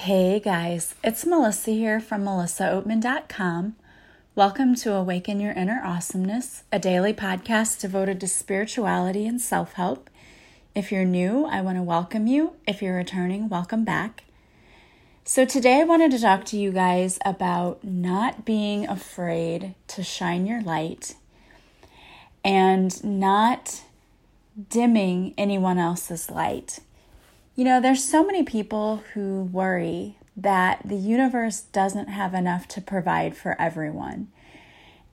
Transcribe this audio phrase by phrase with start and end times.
[0.00, 3.76] Hey guys, it's Melissa here from melissaoatman.com.
[4.34, 10.10] Welcome to Awaken Your Inner Awesomeness, a daily podcast devoted to spirituality and self help.
[10.74, 12.52] If you're new, I want to welcome you.
[12.68, 14.24] If you're returning, welcome back.
[15.24, 20.46] So, today I wanted to talk to you guys about not being afraid to shine
[20.46, 21.14] your light
[22.44, 23.82] and not
[24.68, 26.80] dimming anyone else's light.
[27.56, 32.82] You know, there's so many people who worry that the universe doesn't have enough to
[32.82, 34.28] provide for everyone.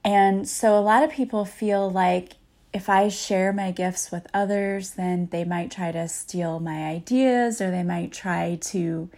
[0.04, 2.34] And so a lot of people feel like
[2.74, 7.62] if I share my gifts with others, then they might try to steal my ideas
[7.62, 9.08] or they might try to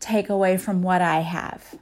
[0.00, 1.74] take away from what I have.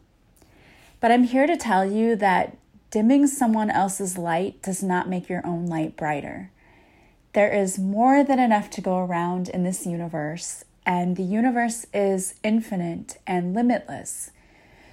[0.99, 2.57] But I'm here to tell you that
[2.91, 6.51] dimming someone else's light does not make your own light brighter.
[7.37, 12.37] There is more than enough to go around in this universe, and the universe is
[12.43, 14.31] infinite and limitless.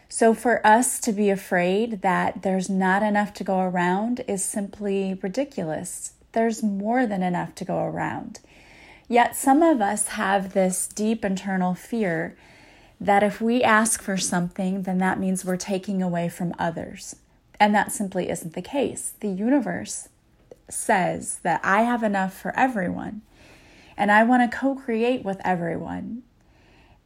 [0.09, 5.17] So, for us to be afraid that there's not enough to go around is simply
[5.21, 6.15] ridiculous.
[6.33, 8.41] There's more than enough to go around.
[9.07, 12.35] Yet, some of us have this deep internal fear
[12.99, 17.15] that if we ask for something, then that means we're taking away from others.
[17.57, 19.13] And that simply isn't the case.
[19.21, 20.09] The universe
[20.69, 23.21] says that I have enough for everyone
[23.97, 26.23] and I want to co create with everyone.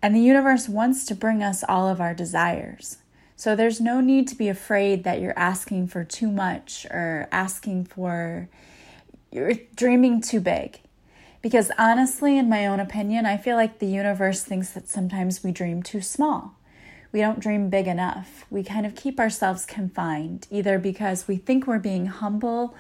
[0.01, 2.97] And the universe wants to bring us all of our desires.
[3.35, 7.85] So there's no need to be afraid that you're asking for too much or asking
[7.85, 8.49] for,
[9.31, 10.79] you're dreaming too big.
[11.41, 15.51] Because honestly, in my own opinion, I feel like the universe thinks that sometimes we
[15.51, 16.55] dream too small.
[17.11, 18.45] We don't dream big enough.
[18.49, 22.75] We kind of keep ourselves confined, either because we think we're being humble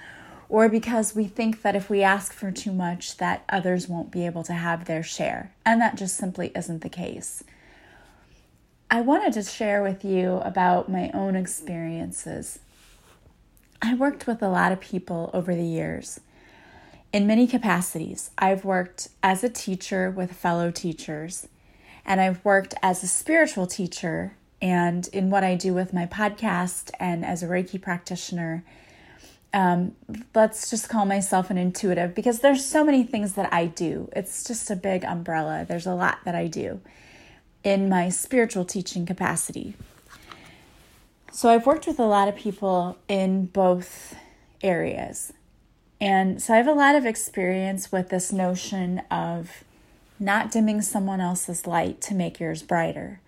[0.49, 4.25] or because we think that if we ask for too much that others won't be
[4.25, 5.53] able to have their share.
[5.65, 7.43] And that just simply isn't the case.
[8.89, 12.59] I wanted to share with you about my own experiences.
[13.81, 16.21] I worked with a lot of people over the years.
[17.13, 21.47] In many capacities i've worked as a teacher with fellow teachers
[22.05, 26.91] and i've worked as a spiritual teacher and in what i do with my podcast
[26.99, 28.63] and as a reiki practitioner
[29.57, 29.95] um,
[30.35, 34.07] let's just call myself an intuitive because there's so many things that I do.
[34.15, 35.65] It's just a big umbrella.
[35.67, 36.79] There's a lot that I do
[37.63, 39.73] in my spiritual teaching capacity.
[41.31, 44.15] So I've worked with a lot of people in both
[44.61, 45.33] areas.
[45.99, 49.63] And so I have a lot of experience with this notion of
[50.19, 53.21] not dimming someone else's light to make yours brighter.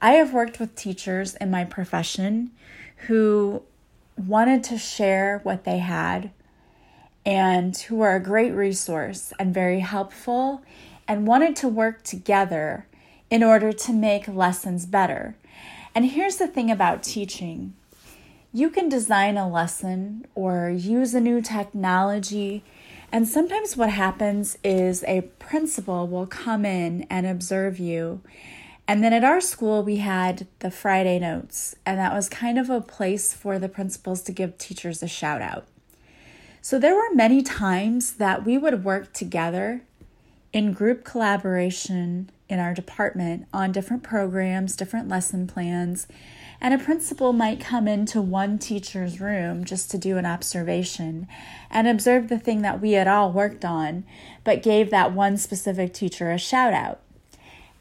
[0.00, 2.52] I have worked with teachers in my profession
[3.08, 3.64] who
[4.16, 6.30] wanted to share what they had
[7.24, 10.62] and who were a great resource and very helpful
[11.08, 12.86] and wanted to work together
[13.30, 15.36] in order to make lessons better.
[15.94, 17.74] And here's the thing about teaching
[18.52, 22.64] you can design a lesson or use a new technology.
[23.12, 28.22] And sometimes what happens is a principal will come in and observe you
[28.88, 32.70] and then at our school, we had the Friday notes, and that was kind of
[32.70, 35.66] a place for the principals to give teachers a shout out.
[36.62, 39.82] So there were many times that we would work together
[40.52, 46.06] in group collaboration in our department on different programs, different lesson plans,
[46.60, 51.26] and a principal might come into one teacher's room just to do an observation
[51.70, 54.04] and observe the thing that we had all worked on,
[54.44, 57.00] but gave that one specific teacher a shout out.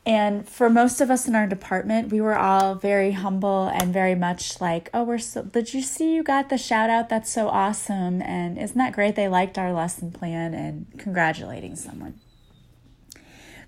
[0.06, 4.14] And for most of us in our department, we were all very humble and very
[4.14, 7.10] much like, oh, we're so, did you see you got the shout out?
[7.10, 8.22] That's so awesome.
[8.22, 9.16] And isn't that great?
[9.16, 12.20] They liked our lesson plan and congratulating someone.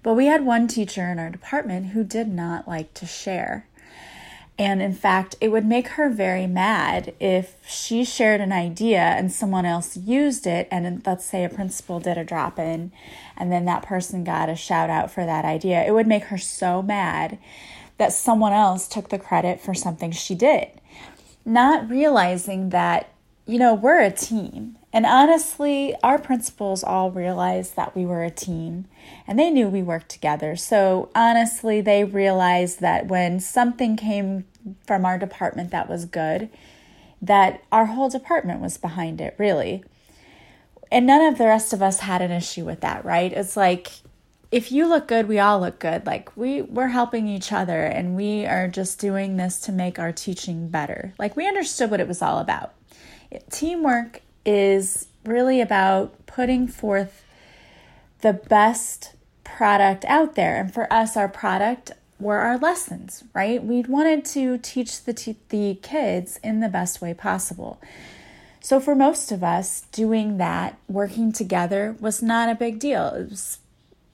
[0.04, 3.67] But we had one teacher in our department who did not like to share.
[4.60, 9.32] And in fact, it would make her very mad if she shared an idea and
[9.32, 10.68] someone else used it.
[10.72, 12.92] And let's say a principal did a drop in
[13.38, 15.86] and then that person got a shout out for that idea.
[15.86, 17.38] It would make her so mad
[17.98, 20.70] that someone else took the credit for something she did,
[21.46, 23.12] not realizing that,
[23.46, 24.78] you know, we're a team.
[24.98, 28.86] And honestly, our principals all realized that we were a team
[29.28, 30.56] and they knew we worked together.
[30.56, 34.46] So honestly, they realized that when something came
[34.88, 36.50] from our department that was good,
[37.22, 39.84] that our whole department was behind it, really.
[40.92, 43.32] And none of the rest of us had an issue with that, right?
[43.32, 43.92] It's like
[44.52, 46.08] if you look good, we all look good.
[46.08, 50.12] Like we we're helping each other and we are just doing this to make our
[50.12, 51.14] teaching better.
[51.20, 52.74] Like we understood what it was all about.
[53.52, 57.26] Teamwork is really about putting forth
[58.22, 59.14] the best
[59.44, 60.60] product out there.
[60.60, 63.64] And for us, our product were our lessons, right?
[63.64, 67.80] We wanted to teach the, t- the kids in the best way possible.
[68.62, 73.08] So, for most of us, doing that, working together, was not a big deal.
[73.10, 73.60] It was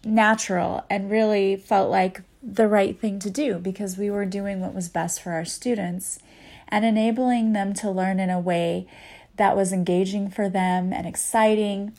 [0.03, 4.73] natural and really felt like the right thing to do because we were doing what
[4.73, 6.19] was best for our students
[6.67, 8.85] and enabling them to learn in a way
[9.35, 11.93] that was engaging for them and exciting.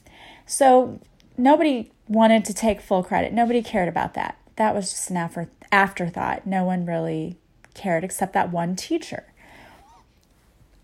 [0.46, 1.00] So,
[1.36, 5.48] nobody wanted to take full credit, nobody cared about that that was just an after,
[5.72, 6.46] afterthought.
[6.46, 7.36] No one really
[7.74, 9.24] cared except that one teacher.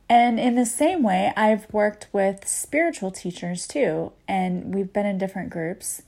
[0.08, 5.18] And in the same way, I've worked with spiritual teachers too, and we've been in
[5.18, 6.02] different groups.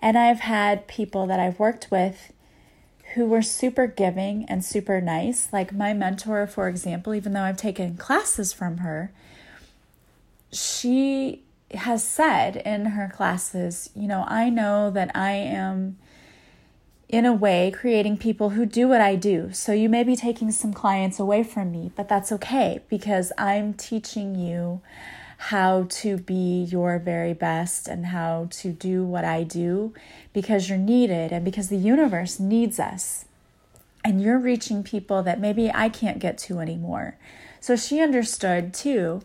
[0.00, 2.32] And I've had people that I've worked with
[3.14, 5.52] who were super giving and super nice.
[5.52, 9.12] Like my mentor, for example, even though I've taken classes from her,
[10.52, 11.42] she
[11.72, 15.98] has said in her classes, you know, I know that I am
[17.08, 19.52] in a way, creating people who do what I do.
[19.52, 23.74] So you may be taking some clients away from me, but that's okay because I'm
[23.74, 24.80] teaching you
[25.44, 29.92] how to be your very best and how to do what I do
[30.32, 33.24] because you're needed and because the universe needs us.
[34.04, 37.16] And you're reaching people that maybe I can't get to anymore.
[37.60, 39.22] So she understood too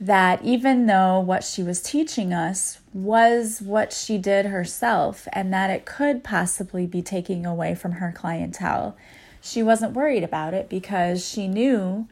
[0.00, 5.68] that even though what she was teaching us was what she did herself and that
[5.68, 8.96] it could possibly be taking away from her clientele,
[9.42, 12.08] she wasn't worried about it because she knew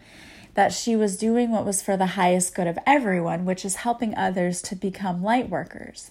[0.52, 4.14] that she was doing what was for the highest good of everyone, which is helping
[4.16, 6.10] others to become light workers.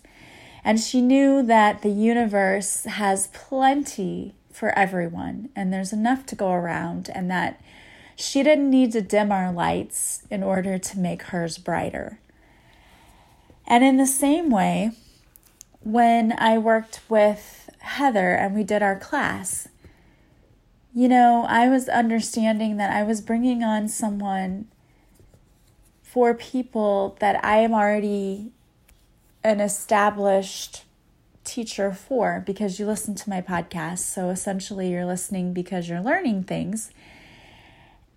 [0.63, 6.51] And she knew that the universe has plenty for everyone and there's enough to go
[6.51, 7.61] around, and that
[8.17, 12.19] she didn't need to dim our lights in order to make hers brighter.
[13.67, 14.91] And in the same way,
[15.81, 19.67] when I worked with Heather and we did our class,
[20.95, 24.67] you know, I was understanding that I was bringing on someone
[26.01, 28.51] for people that I am already
[29.43, 30.85] an established
[31.43, 33.99] teacher for because you listen to my podcast.
[33.99, 36.89] So essentially, you're listening because you're learning things.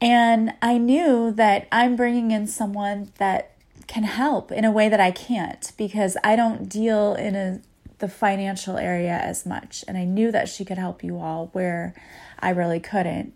[0.00, 3.52] And I knew that I'm bringing in someone that
[3.86, 7.60] can help in a way that I can't because I don't deal in a,
[7.98, 9.84] the financial area as much.
[9.86, 11.94] And I knew that she could help you all where
[12.38, 13.34] I really couldn't.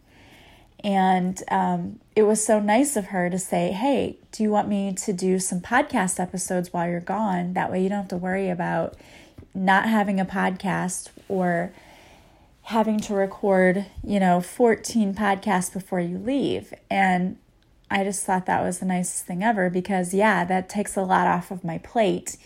[0.82, 4.92] And um, it was so nice of her to say, Hey, do you want me
[4.92, 7.54] to do some podcast episodes while you're gone?
[7.54, 8.94] That way you don't have to worry about
[9.54, 11.72] not having a podcast or
[12.64, 16.72] having to record, you know, 14 podcasts before you leave.
[16.90, 17.36] And
[17.90, 21.26] I just thought that was the nicest thing ever because, yeah, that takes a lot
[21.26, 22.38] off of my plate.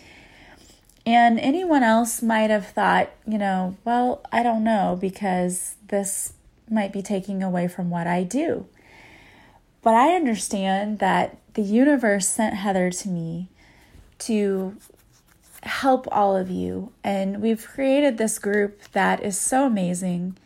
[1.05, 6.33] And anyone else might have thought, you know, well, I don't know because this
[6.69, 8.67] might be taking away from what I do.
[9.81, 13.47] But I understand that the universe sent Heather to me
[14.19, 14.75] to
[15.63, 16.91] help all of you.
[17.03, 20.37] And we've created this group that is so amazing.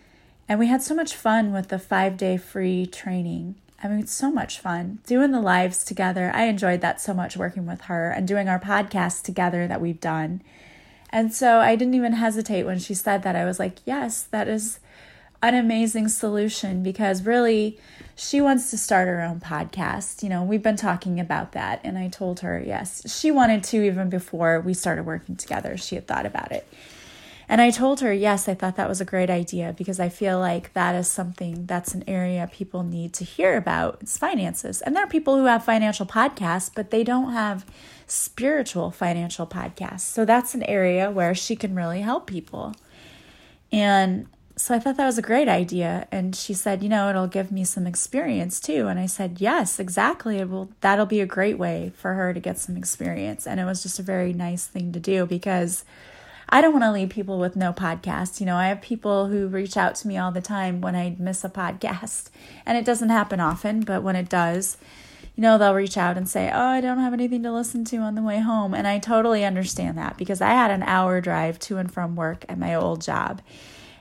[0.48, 3.56] And we had so much fun with the five day free training.
[3.84, 6.32] I mean, so much fun doing the lives together.
[6.34, 10.00] I enjoyed that so much working with her and doing our podcast together that we've
[10.00, 10.42] done.
[11.10, 13.36] And so I didn't even hesitate when she said that.
[13.36, 14.80] I was like, yes, that is
[15.44, 17.78] an amazing solution because really
[18.16, 20.24] she wants to start her own podcast.
[20.24, 23.84] You know, we've been talking about that, and I told her, yes, she wanted to
[23.84, 25.76] even before we started working together.
[25.76, 26.66] She had thought about it.
[27.50, 30.40] And I told her, yes, I thought that was a great idea because I feel
[30.40, 33.98] like that is something that's an area people need to hear about.
[34.00, 34.80] It's finances.
[34.82, 37.66] And there are people who have financial podcasts, but they don't have
[38.08, 40.02] spiritual financial podcasts.
[40.02, 42.74] So that's an area where she can really help people.
[43.74, 46.08] And so I thought that was a great idea.
[46.12, 48.88] And she said, you know, it'll give me some experience too.
[48.88, 50.38] And I said, yes, exactly.
[50.38, 53.48] It will, that'll be a great way for her to get some experience.
[53.48, 55.86] And it was just a very nice thing to do because
[56.50, 58.40] I don't want to leave people with no podcast.
[58.40, 61.16] You know, I have people who reach out to me all the time when I
[61.18, 62.30] miss a podcast.
[62.64, 64.78] And it doesn't happen often, but when it does,
[65.36, 67.98] you know, they'll reach out and say, Oh, I don't have anything to listen to
[67.98, 68.76] on the way home.
[68.76, 72.46] And I totally understand that because I had an hour drive to and from work
[72.48, 73.42] at my old job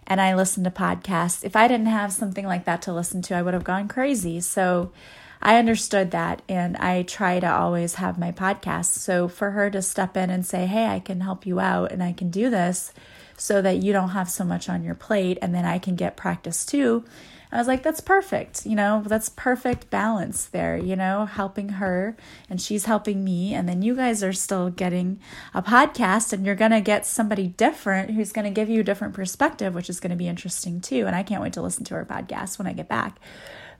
[0.06, 1.44] and I listen to podcasts.
[1.44, 4.40] If I didn't have something like that to listen to, I would have gone crazy.
[4.40, 4.92] So
[5.40, 8.86] I understood that and I try to always have my podcast.
[8.86, 12.02] So for her to step in and say, Hey, I can help you out and
[12.02, 12.92] I can do this
[13.36, 16.16] so that you don't have so much on your plate and then I can get
[16.16, 17.04] practice too.
[17.52, 18.64] I was like, that's perfect.
[18.64, 22.16] You know, that's perfect balance there, you know, helping her
[22.48, 23.52] and she's helping me.
[23.52, 25.20] And then you guys are still getting
[25.52, 28.84] a podcast and you're going to get somebody different who's going to give you a
[28.84, 31.06] different perspective, which is going to be interesting too.
[31.06, 33.18] And I can't wait to listen to her podcast when I get back.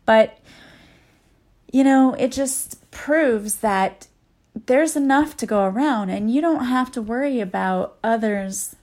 [0.05, 0.39] But,
[1.73, 4.07] you know, it just proves that
[4.67, 8.77] there's enough to go around and you don't have to worry about others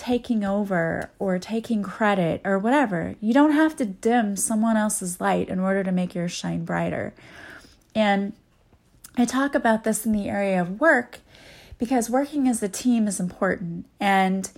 [0.00, 3.16] taking over or taking credit or whatever.
[3.20, 7.12] You don't have to dim someone else's light in order to make yours shine brighter.
[7.94, 8.32] And
[9.18, 11.18] I talk about this in the area of work
[11.76, 13.84] because working as a team is important.
[14.00, 14.50] And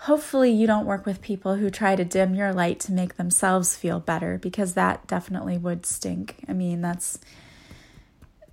[0.00, 3.74] hopefully, you don't work with people who try to dim your light to make themselves
[3.74, 6.44] feel better because that definitely would stink.
[6.46, 7.18] I mean, that's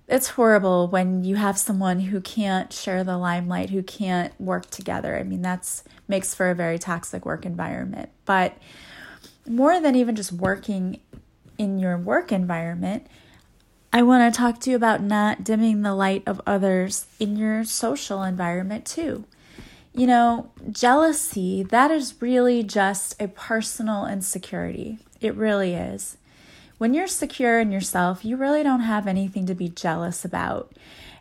[0.08, 5.16] it's horrible when you have someone who can't share the limelight, who can't work together.
[5.18, 8.08] I mean, that's makes for a very toxic work environment.
[8.24, 8.56] But
[9.46, 11.00] more than even just working
[11.58, 13.06] in your work environment,
[13.92, 17.64] I want to talk to you about not dimming the light of others in your
[17.64, 19.24] social environment too.
[19.94, 24.98] You know, jealousy, that is really just a personal insecurity.
[25.20, 26.17] It really is.
[26.78, 30.72] When you're secure in yourself, you really don't have anything to be jealous about.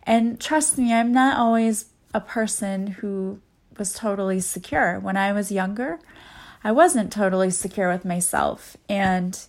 [0.04, 3.42] And trust me, I'm not always a person who
[3.78, 5.00] was totally secure.
[5.00, 6.00] When I was younger,
[6.64, 8.78] I wasn't totally secure with myself.
[8.88, 9.40] And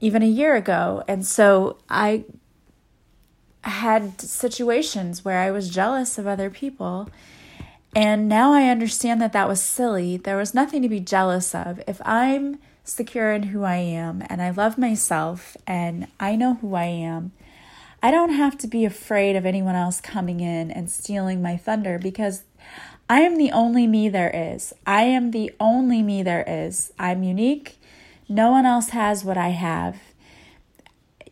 [0.00, 1.02] even a year ago.
[1.08, 2.24] And so I
[3.62, 7.08] had situations where I was jealous of other people.
[7.94, 10.16] And now I understand that that was silly.
[10.16, 11.80] There was nothing to be jealous of.
[11.86, 16.74] If I'm secure in who I am and I love myself and I know who
[16.74, 17.32] I am,
[18.02, 21.98] I don't have to be afraid of anyone else coming in and stealing my thunder
[21.98, 22.44] because
[23.08, 24.72] I am the only me there is.
[24.86, 26.92] I am the only me there is.
[26.98, 27.78] I'm unique.
[28.28, 29.98] No one else has what I have.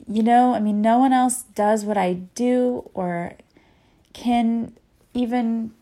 [0.07, 3.35] You know, I mean, no one else does what I do or
[4.13, 4.73] can
[5.15, 5.73] even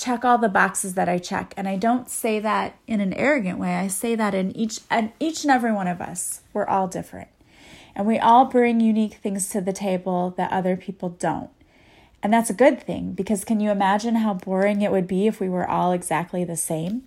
[0.00, 1.52] check all the boxes that I check.
[1.56, 3.74] And I don't say that in an arrogant way.
[3.74, 6.40] I say that in each and each and every one of us.
[6.52, 7.28] We're all different.
[7.94, 11.50] And we all bring unique things to the table that other people don't.
[12.22, 15.40] And that's a good thing because can you imagine how boring it would be if
[15.40, 17.02] we were all exactly the same?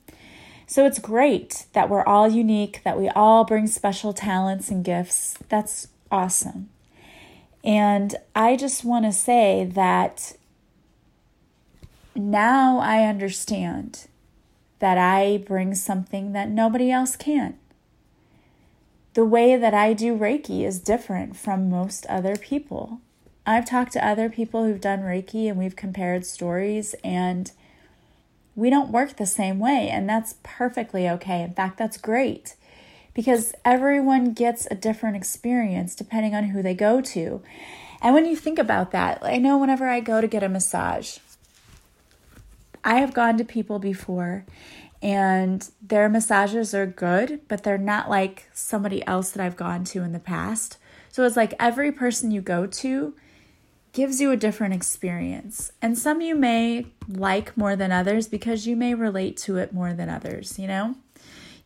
[0.67, 5.38] So it's great that we're all unique, that we all bring special talents and gifts.
[5.50, 6.69] That's awesome.
[7.63, 10.35] And I just want to say that
[12.15, 14.08] now I understand
[14.79, 17.58] that I bring something that nobody else can.
[19.13, 23.00] The way that I do Reiki is different from most other people.
[23.46, 27.51] I've talked to other people who've done Reiki and we've compared stories, and
[28.55, 31.41] we don't work the same way, and that's perfectly okay.
[31.41, 32.55] In fact, that's great
[33.13, 37.41] because everyone gets a different experience depending on who they go to.
[38.01, 41.20] And when you think about that, I know whenever I go to get a massage,
[42.84, 44.46] I have gone to people before
[45.02, 50.02] and their massages are good, but they're not like somebody else that I've gone to
[50.02, 50.78] in the past.
[51.10, 53.13] So it's like every person you go to
[53.92, 55.72] gives you a different experience.
[55.82, 59.94] And some you may like more than others because you may relate to it more
[59.94, 60.96] than others, you know?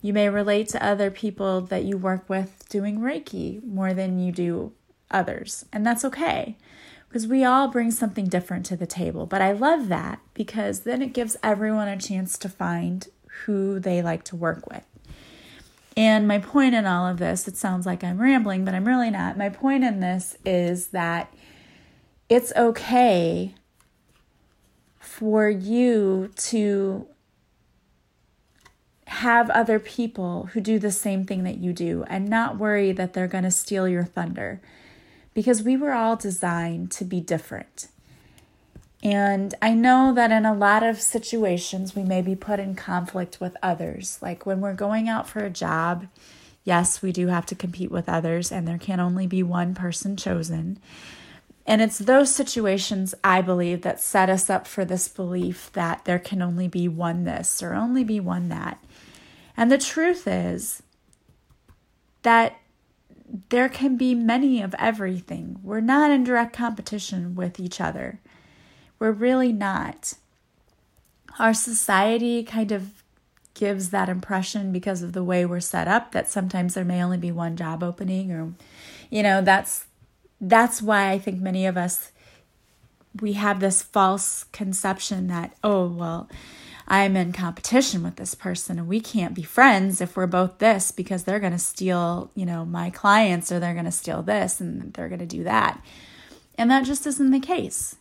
[0.01, 4.31] You may relate to other people that you work with doing Reiki more than you
[4.31, 4.73] do
[5.09, 6.57] others, and that's okay
[7.07, 9.25] because we all bring something different to the table.
[9.25, 13.07] But I love that because then it gives everyone a chance to find
[13.45, 14.85] who they like to work with.
[15.95, 19.09] And my point in all of this, it sounds like I'm rambling, but I'm really
[19.09, 19.37] not.
[19.37, 21.33] My point in this is that
[22.29, 23.55] it's okay
[24.99, 27.07] for you to
[29.07, 33.13] have other people who do the same thing that you do and not worry that
[33.13, 34.61] they're going to steal your thunder
[35.37, 37.89] because we were all designed to be different.
[39.03, 43.39] And I know that in a lot of situations, we may be put in conflict
[43.39, 44.17] with others.
[44.19, 46.07] Like when we're going out for a job,
[46.63, 50.17] yes, we do have to compete with others, and there can only be one person
[50.17, 50.79] chosen.
[51.67, 56.17] And it's those situations, I believe, that set us up for this belief that there
[56.17, 58.83] can only be one this or only be one that.
[59.55, 60.81] And the truth is
[62.23, 62.59] that
[63.49, 65.59] there can be many of everything.
[65.63, 68.19] We're not in direct competition with each other.
[68.99, 70.13] We're really not.
[71.39, 73.03] Our society kind of
[73.53, 77.17] gives that impression because of the way we're set up that sometimes there may only
[77.17, 78.53] be one job opening or
[79.09, 79.87] you know that's
[80.39, 82.11] that's why I think many of us
[83.19, 86.29] we have this false conception that oh well
[86.87, 90.91] I'm in competition with this person and we can't be friends if we're both this
[90.91, 94.61] because they're going to steal, you know, my clients or they're going to steal this
[94.61, 95.83] and they're going to do that.
[96.57, 97.97] And that just isn't the case.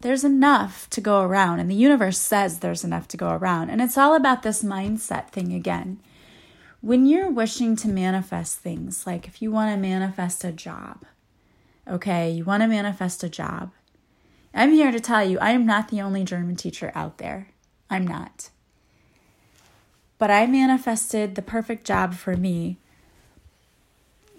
[0.00, 3.70] There's enough to go around, and the universe says there's enough to go around.
[3.70, 5.98] And it's all about this mindset thing again.
[6.80, 11.04] When you're wishing to manifest things, like if you want to manifest a job,
[11.88, 13.72] okay, you want to manifest a job.
[14.54, 17.48] I'm here to tell you, I am not the only German teacher out there.
[17.90, 18.50] I'm not.
[20.18, 22.76] But I manifested the perfect job for me,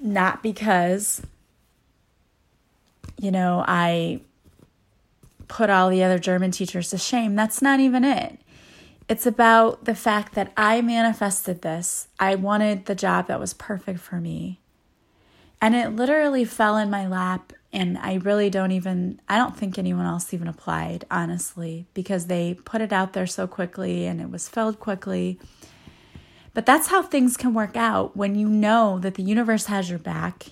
[0.01, 1.21] not because,
[3.17, 4.21] you know, I
[5.47, 7.35] put all the other German teachers to shame.
[7.35, 8.39] That's not even it.
[9.09, 12.07] It's about the fact that I manifested this.
[12.19, 14.59] I wanted the job that was perfect for me.
[15.59, 17.53] And it literally fell in my lap.
[17.71, 22.55] And I really don't even, I don't think anyone else even applied, honestly, because they
[22.65, 25.39] put it out there so quickly and it was filled quickly.
[26.53, 29.99] But that's how things can work out when you know that the universe has your
[29.99, 30.47] back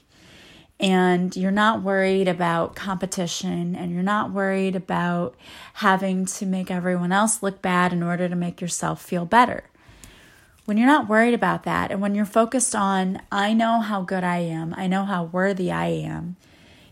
[0.79, 5.36] and you're not worried about competition and you're not worried about
[5.74, 9.63] having to make everyone else look bad in order to make yourself feel better.
[10.65, 14.24] When you're not worried about that and when you're focused on, I know how good
[14.24, 16.36] I am, I know how worthy I am,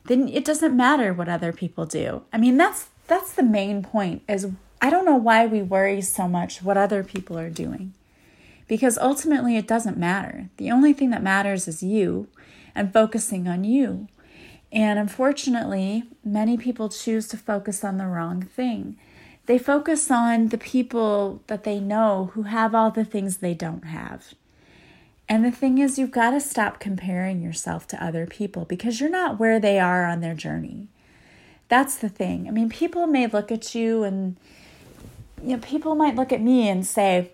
[0.07, 2.23] then it doesn't matter what other people do.
[2.31, 4.47] I mean, that's that's the main point is
[4.81, 7.93] I don't know why we worry so much what other people are doing.
[8.67, 10.49] Because ultimately it doesn't matter.
[10.57, 12.27] The only thing that matters is you
[12.73, 14.07] and focusing on you.
[14.71, 18.97] And unfortunately, many people choose to focus on the wrong thing.
[19.45, 23.85] They focus on the people that they know who have all the things they don't
[23.85, 24.33] have.
[25.27, 29.09] And the thing is, you've got to stop comparing yourself to other people because you're
[29.09, 30.87] not where they are on their journey.
[31.67, 32.47] That's the thing.
[32.47, 34.37] I mean, people may look at you and,
[35.41, 37.31] you know, people might look at me and say,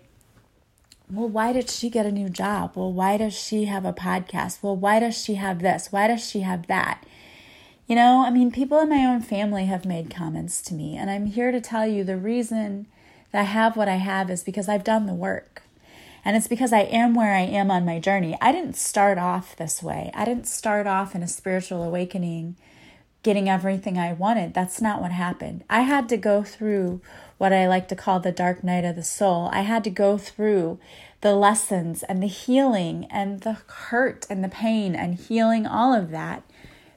[1.10, 2.72] well, why did she get a new job?
[2.74, 4.62] Well, why does she have a podcast?
[4.62, 5.92] Well, why does she have this?
[5.92, 7.04] Why does she have that?
[7.86, 11.10] You know, I mean, people in my own family have made comments to me, and
[11.10, 12.86] I'm here to tell you the reason
[13.32, 15.62] that I have what I have is because I've done the work.
[16.24, 18.36] And it's because I am where I am on my journey.
[18.40, 20.10] I didn't start off this way.
[20.14, 22.56] I didn't start off in a spiritual awakening
[23.22, 24.52] getting everything I wanted.
[24.52, 25.64] That's not what happened.
[25.70, 27.00] I had to go through
[27.38, 29.48] what I like to call the dark night of the soul.
[29.52, 30.78] I had to go through
[31.20, 36.10] the lessons and the healing and the hurt and the pain and healing all of
[36.10, 36.42] that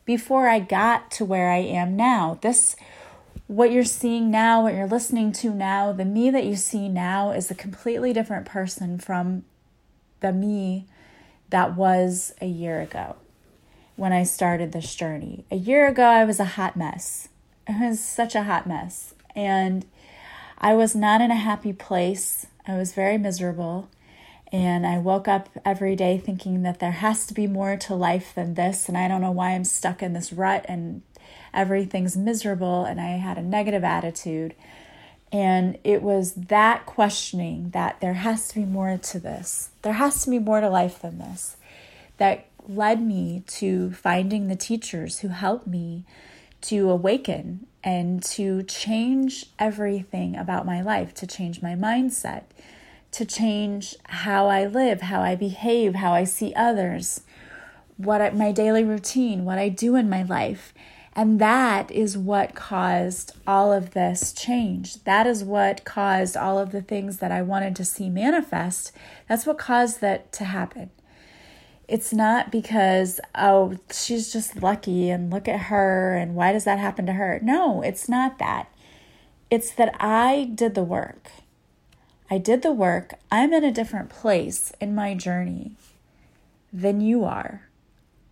[0.04, 2.39] before I got to where I am now.
[2.41, 2.76] This
[3.47, 7.31] what you're seeing now, what you're listening to now, the me that you see now
[7.31, 9.43] is a completely different person from
[10.21, 10.86] the me
[11.51, 13.15] that was a year ago
[13.95, 15.45] when I started this journey.
[15.51, 17.29] A year ago, I was a hot mess.
[17.67, 19.15] It was such a hot mess.
[19.36, 19.86] And
[20.60, 22.45] I was not in a happy place.
[22.67, 23.89] I was very miserable.
[24.51, 28.34] And I woke up every day thinking that there has to be more to life
[28.36, 28.88] than this.
[28.88, 31.01] And I don't know why I'm stuck in this rut and
[31.56, 32.86] everything's miserable.
[32.86, 34.54] And I had a negative attitude.
[35.32, 40.24] And it was that questioning that there has to be more to this, there has
[40.24, 41.58] to be more to life than this,
[42.18, 46.06] that led me to finding the teachers who helped me
[46.62, 52.44] to awaken and to change everything about my life, to change my mindset,
[53.12, 57.22] to change how I live, how I behave, how I see others,
[57.98, 60.74] what I, my daily routine, what I do in my life.
[61.15, 65.04] And that is what caused all of this change.
[65.06, 68.91] That is what caused all of the things that I wanted to see manifest.
[69.30, 70.89] That's what caused that to happen
[71.88, 76.80] it's not because, oh, she's just lucky and look at her and why does that
[76.80, 77.39] happen to her?
[77.43, 78.71] No, it's not that.
[79.51, 81.30] It's that I did the work.
[82.30, 83.13] I did the work.
[83.32, 85.73] I'm in a different place in my journey
[86.73, 87.64] than you are.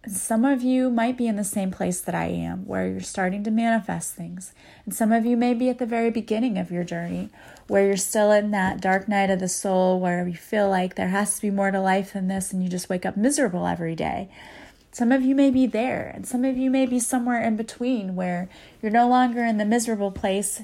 [0.05, 3.41] Some of you might be in the same place that I am, where you're starting
[3.45, 4.53] to manifest things.
[4.83, 7.29] And some of you may be at the very beginning of your journey,
[7.67, 11.07] where you're still in that dark night of the soul, where you feel like there
[11.07, 13.95] has to be more to life than this, and you just wake up miserable every
[13.95, 14.29] day.
[14.91, 18.15] Some of you may be there, and some of you may be somewhere in between,
[18.15, 18.49] where
[18.81, 20.63] you're no longer in the miserable place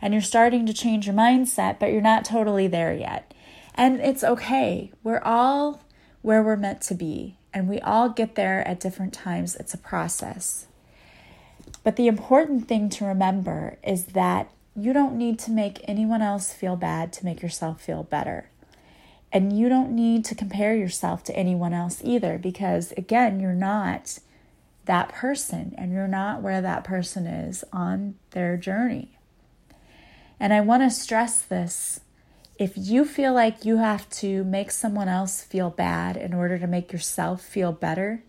[0.00, 3.34] and you're starting to change your mindset, but you're not totally there yet.
[3.74, 4.92] And it's okay.
[5.02, 5.82] We're all
[6.22, 9.56] where we're meant to be and we all get there at different times.
[9.56, 10.66] It's a process.
[11.82, 16.52] But the important thing to remember is that you don't need to make anyone else
[16.52, 18.50] feel bad to make yourself feel better.
[19.32, 24.18] And you don't need to compare yourself to anyone else either, because again, you're not
[24.86, 29.18] that person and you're not where that person is on their journey.
[30.40, 32.00] And I want to stress this
[32.58, 36.66] if you feel like you have to make someone else feel bad in order to
[36.66, 38.24] make yourself feel better,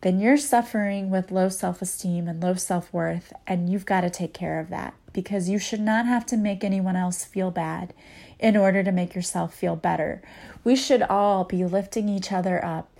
[0.00, 4.10] then you're suffering with low self esteem and low self worth, and you've got to
[4.10, 7.94] take care of that because you should not have to make anyone else feel bad
[8.40, 10.20] in order to make yourself feel better.
[10.64, 12.90] We should all be lifting each other up.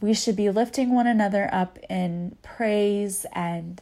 [0.00, 3.80] We should be lifting one another up in praise and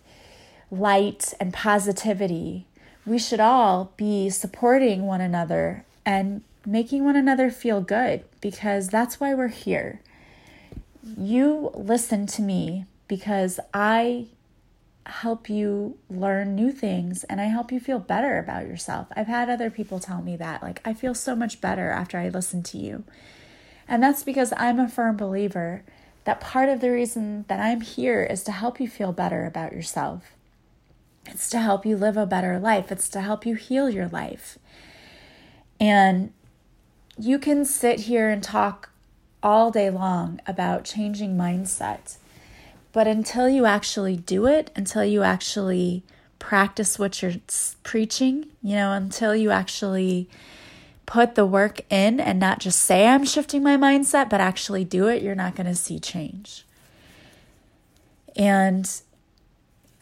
[0.70, 2.66] light and positivity
[3.06, 9.20] we should all be supporting one another and making one another feel good because that's
[9.20, 10.00] why we're here.
[11.18, 14.26] You listen to me because I
[15.06, 19.08] help you learn new things and I help you feel better about yourself.
[19.14, 20.62] I've had other people tell me that.
[20.62, 23.04] Like, I feel so much better after I listen to you.
[23.86, 25.82] And that's because I'm a firm believer
[26.24, 29.72] that part of the reason that I'm here is to help you feel better about
[29.72, 30.34] yourself.
[31.26, 34.58] It's to help you live a better life, it's to help you heal your life.
[35.80, 36.32] And
[37.18, 38.90] you can sit here and talk
[39.42, 42.16] all day long about changing mindset.
[42.92, 46.02] But until you actually do it, until you actually
[46.38, 47.34] practice what you're
[47.82, 50.28] preaching, you know, until you actually
[51.06, 55.08] put the work in and not just say I'm shifting my mindset, but actually do
[55.08, 56.64] it, you're not going to see change.
[58.37, 58.90] And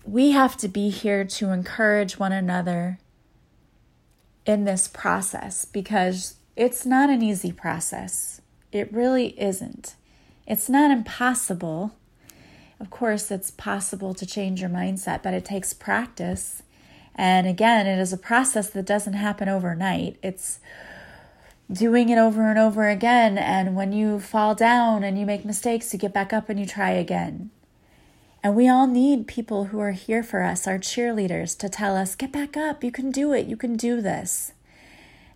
[0.05, 2.99] we have to be here to encourage one another
[4.45, 8.41] in this process because it's not an easy process.
[8.73, 9.95] It really isn't.
[10.47, 11.95] It's not impossible.
[12.81, 16.63] Of course, it's possible to change your mindset, but it takes practice.
[17.15, 20.17] And again, it is a process that doesn't happen overnight.
[20.23, 20.59] It's
[21.71, 23.39] doing it over and over again.
[23.39, 26.67] And when you fall down and you make mistakes, you get back up and you
[26.67, 27.51] try again.
[28.43, 32.17] And we all need people who are here for us, our cheerleaders, to tell us,
[32.17, 34.53] get back up, you can do it, you can do this.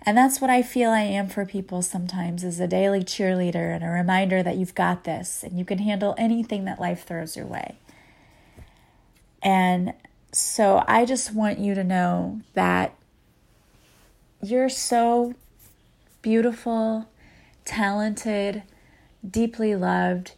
[0.03, 3.85] And that's what I feel I am for people sometimes is a daily cheerleader and
[3.85, 7.47] a reminder that you've got this and you can handle anything that life throws your
[7.47, 7.77] way.
[9.42, 9.95] And
[10.33, 12.95] so I just want you to know that
[14.42, 15.35] you're so
[16.23, 17.09] beautiful,
[17.64, 18.62] talented,
[19.29, 20.33] deeply loved.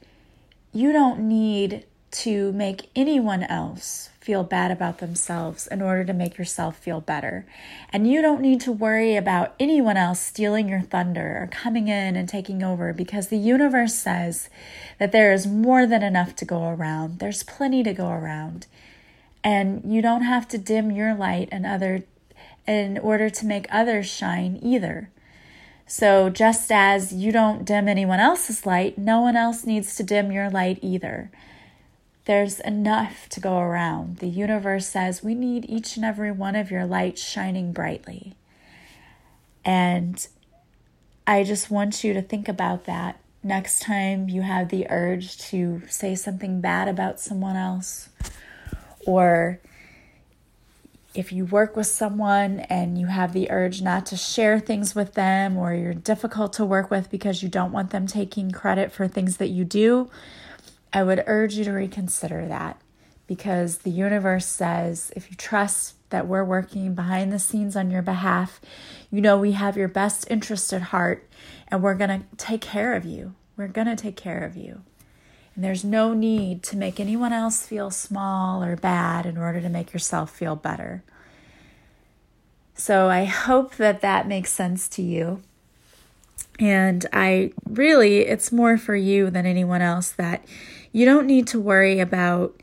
[0.73, 6.37] You don't need to make anyone else feel bad about themselves in order to make
[6.37, 7.47] yourself feel better.
[7.91, 12.15] And you don't need to worry about anyone else stealing your thunder or coming in
[12.15, 14.51] and taking over because the universe says
[14.99, 17.21] that there is more than enough to go around.
[17.21, 18.67] There's plenty to go around.
[19.43, 22.05] And you don't have to dim your light and other
[22.67, 25.11] in order to make others shine either.
[25.87, 30.31] So, just as you don't dim anyone else's light, no one else needs to dim
[30.31, 31.31] your light either.
[32.29, 34.19] There's enough to go around.
[34.19, 38.35] The universe says we need each and every one of your lights shining brightly.
[39.65, 40.29] And
[41.27, 45.81] I just want you to think about that next time you have the urge to
[45.89, 48.11] say something bad about someone else,
[49.07, 49.59] or
[51.15, 55.15] if you work with someone and you have the urge not to share things with
[55.15, 59.09] them, or you're difficult to work with because you don't want them taking credit for
[59.09, 60.11] things that you do,
[60.93, 62.81] I would urge you to reconsider that
[63.27, 68.03] because the universe says if you trust that we're working behind the scenes on your
[68.03, 68.61] behalf,
[69.11, 71.29] you know we have your best interest at heart
[71.69, 73.35] and we're going to take care of you.
[73.57, 74.83] We're going to take care of you.
[75.55, 79.69] And there's no need to make anyone else feel small or bad in order to
[79.69, 81.03] make yourself feel better.
[82.75, 85.43] So I hope that that makes sense to you.
[86.61, 90.45] And I really, it's more for you than anyone else that
[90.93, 92.61] you don't need to worry about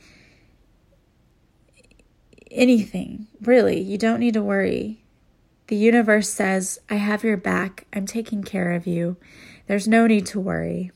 [2.52, 3.80] anything, really.
[3.80, 5.04] You don't need to worry.
[5.68, 7.86] The universe says, I have your back.
[7.94, 9.18] I'm taking care of you.
[9.68, 10.92] There's no need to worry.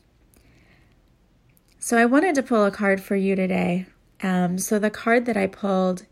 [1.78, 3.86] So, I wanted to pull a card for you today.
[4.22, 6.06] Um, so, the card that I pulled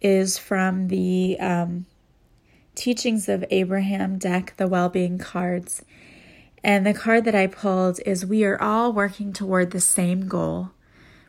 [0.00, 1.86] is from the um,
[2.74, 5.84] Teachings of Abraham deck, the well being cards.
[6.64, 10.70] And the card that I pulled is We are all working toward the same goal,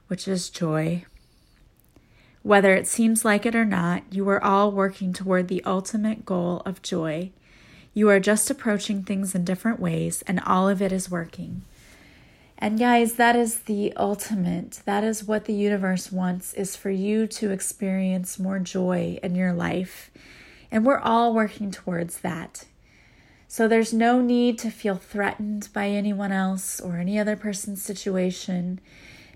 [0.08, 1.04] which is joy.
[2.42, 6.62] Whether it seems like it or not, you are all working toward the ultimate goal
[6.66, 7.32] of joy.
[7.94, 11.64] You are just approaching things in different ways, and all of it is working.
[12.58, 14.84] And guys, that is the ultimate.
[14.86, 19.52] That is what the universe wants is for you to experience more joy in your
[19.52, 20.12] life.
[20.72, 22.66] And we're all working towards that.
[23.56, 28.82] So there's no need to feel threatened by anyone else or any other person's situation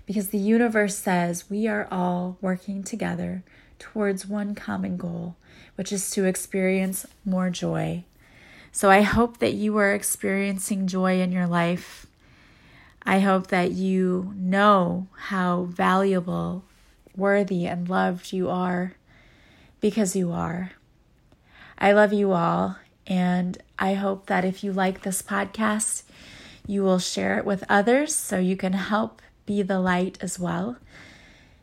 [0.04, 3.42] because the universe says we are all working together
[3.78, 5.36] towards one common goal,
[5.76, 8.04] which is to experience more joy.
[8.70, 12.06] So I hope that you are experiencing joy in your life.
[13.02, 16.64] I hope that you know how valuable,
[17.16, 18.96] worthy, and loved you are
[19.80, 20.72] because you are.
[21.78, 22.76] I love you all,
[23.10, 26.04] and I hope that if you like this podcast,
[26.66, 30.76] you will share it with others so you can help be the light as well.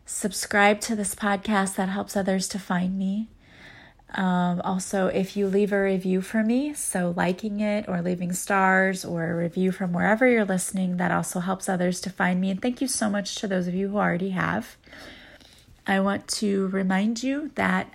[0.05, 3.29] Subscribe to this podcast that helps others to find me.
[4.13, 9.05] Um, also, if you leave a review for me, so liking it or leaving stars
[9.05, 12.49] or a review from wherever you're listening, that also helps others to find me.
[12.49, 14.75] And thank you so much to those of you who already have.
[15.85, 17.93] I want to remind you that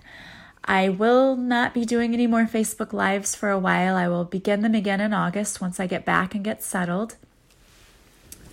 [0.65, 3.95] I will not be doing any more Facebook Lives for a while.
[3.95, 7.15] I will begin them again in August once I get back and get settled.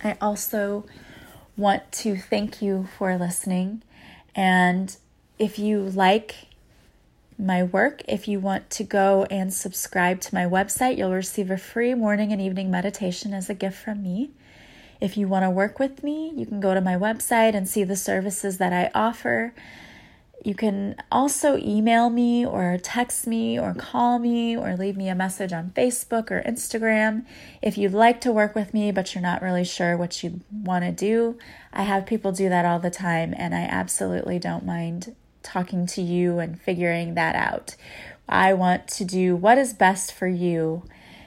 [0.03, 0.85] I also
[1.55, 3.83] want to thank you for listening.
[4.35, 4.95] And
[5.39, 6.35] if you like
[7.37, 11.57] my work, if you want to go and subscribe to my website, you'll receive a
[11.57, 14.31] free morning and evening meditation as a gift from me.
[14.99, 17.83] If you want to work with me, you can go to my website and see
[17.83, 19.53] the services that I offer.
[20.43, 25.15] You can also email me or text me or call me or leave me a
[25.15, 27.25] message on Facebook or Instagram.
[27.61, 30.83] If you'd like to work with me but you're not really sure what you want
[30.83, 31.37] to do,
[31.71, 36.01] I have people do that all the time and I absolutely don't mind talking to
[36.01, 37.75] you and figuring that out.
[38.27, 40.83] I want to do what is best for you.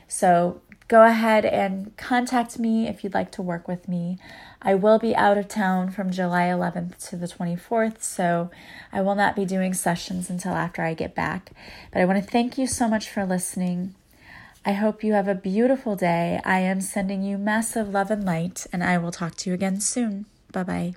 [0.08, 4.18] So go ahead and contact me if you'd like to work with me.
[4.64, 8.50] I will be out of town from July 11th to the 24th, so
[8.90, 11.50] I will not be doing sessions until after I get back.
[11.92, 13.94] But I want to thank you so much for listening.
[14.64, 16.40] I hope you have a beautiful day.
[16.44, 19.80] I am sending you massive love and light, and I will talk to you again
[19.80, 20.24] soon.
[20.50, 20.94] Bye bye.